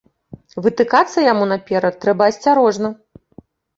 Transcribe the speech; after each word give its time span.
Вытыкацца 0.67 1.25
яму 1.27 1.45
наперад 1.53 1.99
трэба 2.07 2.23
асцярожна. 2.33 2.87